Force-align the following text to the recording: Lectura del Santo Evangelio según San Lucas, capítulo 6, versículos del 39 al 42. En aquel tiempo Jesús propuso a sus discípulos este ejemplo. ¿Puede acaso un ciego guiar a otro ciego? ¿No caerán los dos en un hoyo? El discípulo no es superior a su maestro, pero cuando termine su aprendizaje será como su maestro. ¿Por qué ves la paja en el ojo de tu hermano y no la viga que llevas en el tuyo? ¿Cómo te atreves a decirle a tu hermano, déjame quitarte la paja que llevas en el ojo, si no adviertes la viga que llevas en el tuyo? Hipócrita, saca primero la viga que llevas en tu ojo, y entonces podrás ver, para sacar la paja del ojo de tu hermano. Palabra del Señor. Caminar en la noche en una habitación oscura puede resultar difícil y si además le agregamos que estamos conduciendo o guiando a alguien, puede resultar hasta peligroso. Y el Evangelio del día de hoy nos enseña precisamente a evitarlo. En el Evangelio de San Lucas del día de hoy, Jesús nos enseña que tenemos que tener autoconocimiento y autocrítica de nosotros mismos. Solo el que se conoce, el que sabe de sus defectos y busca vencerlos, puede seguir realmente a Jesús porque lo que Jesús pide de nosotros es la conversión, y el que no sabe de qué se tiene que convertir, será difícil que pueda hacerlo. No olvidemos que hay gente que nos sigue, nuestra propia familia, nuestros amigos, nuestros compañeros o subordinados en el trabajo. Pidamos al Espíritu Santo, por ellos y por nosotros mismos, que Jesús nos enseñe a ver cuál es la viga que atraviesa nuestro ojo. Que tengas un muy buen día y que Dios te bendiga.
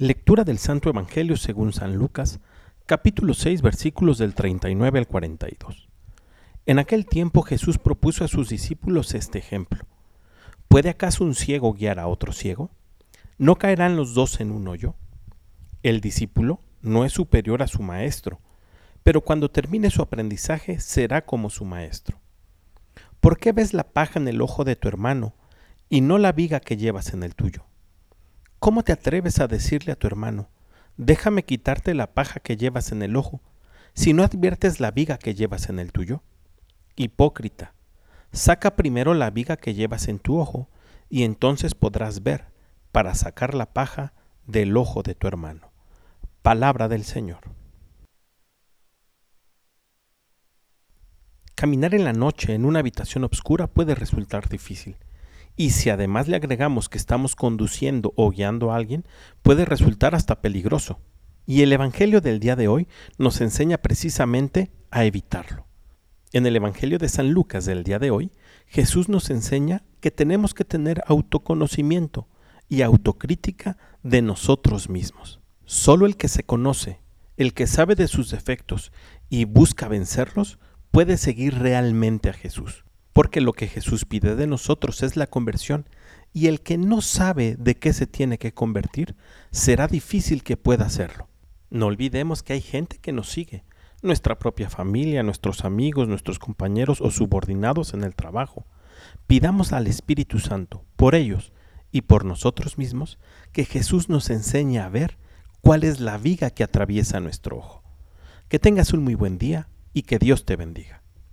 Lectura 0.00 0.44
del 0.44 0.56
Santo 0.56 0.88
Evangelio 0.88 1.36
según 1.36 1.74
San 1.74 1.96
Lucas, 1.96 2.40
capítulo 2.86 3.34
6, 3.34 3.60
versículos 3.60 4.16
del 4.16 4.34
39 4.34 4.98
al 4.98 5.06
42. 5.06 5.90
En 6.64 6.78
aquel 6.78 7.04
tiempo 7.04 7.42
Jesús 7.42 7.76
propuso 7.76 8.24
a 8.24 8.28
sus 8.28 8.48
discípulos 8.48 9.12
este 9.12 9.38
ejemplo. 9.38 9.84
¿Puede 10.68 10.88
acaso 10.88 11.22
un 11.22 11.34
ciego 11.34 11.74
guiar 11.74 11.98
a 11.98 12.06
otro 12.06 12.32
ciego? 12.32 12.70
¿No 13.36 13.56
caerán 13.56 13.94
los 13.94 14.14
dos 14.14 14.40
en 14.40 14.52
un 14.52 14.68
hoyo? 14.68 14.94
El 15.82 16.00
discípulo 16.00 16.62
no 16.80 17.04
es 17.04 17.12
superior 17.12 17.62
a 17.62 17.66
su 17.66 17.82
maestro, 17.82 18.40
pero 19.02 19.20
cuando 19.20 19.50
termine 19.50 19.90
su 19.90 20.00
aprendizaje 20.00 20.80
será 20.80 21.26
como 21.26 21.50
su 21.50 21.66
maestro. 21.66 22.18
¿Por 23.20 23.36
qué 23.36 23.52
ves 23.52 23.74
la 23.74 23.92
paja 23.92 24.18
en 24.18 24.28
el 24.28 24.40
ojo 24.40 24.64
de 24.64 24.76
tu 24.76 24.88
hermano 24.88 25.34
y 25.90 26.00
no 26.00 26.16
la 26.16 26.32
viga 26.32 26.60
que 26.60 26.78
llevas 26.78 27.12
en 27.12 27.22
el 27.22 27.34
tuyo? 27.34 27.66
¿Cómo 28.60 28.82
te 28.82 28.92
atreves 28.92 29.40
a 29.40 29.46
decirle 29.46 29.92
a 29.92 29.96
tu 29.96 30.06
hermano, 30.06 30.50
déjame 30.98 31.46
quitarte 31.46 31.94
la 31.94 32.12
paja 32.12 32.40
que 32.40 32.58
llevas 32.58 32.92
en 32.92 33.00
el 33.00 33.16
ojo, 33.16 33.40
si 33.94 34.12
no 34.12 34.22
adviertes 34.22 34.80
la 34.80 34.90
viga 34.90 35.16
que 35.16 35.34
llevas 35.34 35.70
en 35.70 35.78
el 35.78 35.92
tuyo? 35.92 36.22
Hipócrita, 36.94 37.72
saca 38.32 38.76
primero 38.76 39.14
la 39.14 39.30
viga 39.30 39.56
que 39.56 39.72
llevas 39.72 40.08
en 40.08 40.18
tu 40.18 40.38
ojo, 40.38 40.68
y 41.08 41.22
entonces 41.22 41.74
podrás 41.74 42.22
ver, 42.22 42.48
para 42.92 43.14
sacar 43.14 43.54
la 43.54 43.72
paja 43.72 44.12
del 44.46 44.76
ojo 44.76 45.02
de 45.02 45.14
tu 45.14 45.26
hermano. 45.26 45.72
Palabra 46.42 46.86
del 46.88 47.04
Señor. 47.04 47.40
Caminar 51.54 51.94
en 51.94 52.04
la 52.04 52.12
noche 52.12 52.52
en 52.52 52.66
una 52.66 52.80
habitación 52.80 53.24
oscura 53.24 53.68
puede 53.68 53.94
resultar 53.94 54.50
difícil 54.50 54.98
y 55.56 55.70
si 55.70 55.90
además 55.90 56.28
le 56.28 56.36
agregamos 56.36 56.88
que 56.88 56.98
estamos 56.98 57.36
conduciendo 57.36 58.12
o 58.16 58.30
guiando 58.30 58.72
a 58.72 58.76
alguien, 58.76 59.04
puede 59.42 59.64
resultar 59.64 60.14
hasta 60.14 60.40
peligroso. 60.40 61.00
Y 61.46 61.62
el 61.62 61.72
Evangelio 61.72 62.20
del 62.20 62.40
día 62.40 62.56
de 62.56 62.68
hoy 62.68 62.88
nos 63.18 63.40
enseña 63.40 63.78
precisamente 63.78 64.70
a 64.90 65.04
evitarlo. 65.04 65.66
En 66.32 66.46
el 66.46 66.56
Evangelio 66.56 66.98
de 66.98 67.08
San 67.08 67.32
Lucas 67.32 67.64
del 67.64 67.82
día 67.82 67.98
de 67.98 68.10
hoy, 68.10 68.32
Jesús 68.66 69.08
nos 69.08 69.30
enseña 69.30 69.82
que 70.00 70.10
tenemos 70.10 70.54
que 70.54 70.64
tener 70.64 71.02
autoconocimiento 71.06 72.28
y 72.68 72.82
autocrítica 72.82 73.76
de 74.02 74.22
nosotros 74.22 74.88
mismos. 74.88 75.40
Solo 75.64 76.06
el 76.06 76.16
que 76.16 76.28
se 76.28 76.44
conoce, 76.44 77.00
el 77.36 77.52
que 77.52 77.66
sabe 77.66 77.96
de 77.96 78.06
sus 78.06 78.30
defectos 78.30 78.92
y 79.28 79.44
busca 79.44 79.88
vencerlos, 79.88 80.58
puede 80.90 81.16
seguir 81.16 81.58
realmente 81.58 82.28
a 82.28 82.32
Jesús 82.32 82.84
porque 83.20 83.42
lo 83.42 83.52
que 83.52 83.68
Jesús 83.68 84.06
pide 84.06 84.34
de 84.34 84.46
nosotros 84.46 85.02
es 85.02 85.14
la 85.14 85.26
conversión, 85.26 85.86
y 86.32 86.46
el 86.46 86.62
que 86.62 86.78
no 86.78 87.02
sabe 87.02 87.54
de 87.58 87.74
qué 87.74 87.92
se 87.92 88.06
tiene 88.06 88.38
que 88.38 88.54
convertir, 88.54 89.14
será 89.50 89.88
difícil 89.88 90.42
que 90.42 90.56
pueda 90.56 90.86
hacerlo. 90.86 91.28
No 91.68 91.84
olvidemos 91.84 92.42
que 92.42 92.54
hay 92.54 92.62
gente 92.62 92.96
que 92.96 93.12
nos 93.12 93.28
sigue, 93.28 93.62
nuestra 94.00 94.38
propia 94.38 94.70
familia, 94.70 95.22
nuestros 95.22 95.66
amigos, 95.66 96.08
nuestros 96.08 96.38
compañeros 96.38 97.02
o 97.02 97.10
subordinados 97.10 97.92
en 97.92 98.04
el 98.04 98.14
trabajo. 98.14 98.64
Pidamos 99.26 99.74
al 99.74 99.86
Espíritu 99.86 100.38
Santo, 100.38 100.86
por 100.96 101.14
ellos 101.14 101.52
y 101.92 102.00
por 102.00 102.24
nosotros 102.24 102.78
mismos, 102.78 103.18
que 103.52 103.66
Jesús 103.66 104.08
nos 104.08 104.30
enseñe 104.30 104.78
a 104.78 104.88
ver 104.88 105.18
cuál 105.60 105.84
es 105.84 106.00
la 106.00 106.16
viga 106.16 106.48
que 106.48 106.64
atraviesa 106.64 107.20
nuestro 107.20 107.58
ojo. 107.58 107.82
Que 108.48 108.58
tengas 108.58 108.94
un 108.94 109.04
muy 109.04 109.14
buen 109.14 109.36
día 109.36 109.68
y 109.92 110.04
que 110.04 110.18
Dios 110.18 110.46
te 110.46 110.56
bendiga. 110.56 111.02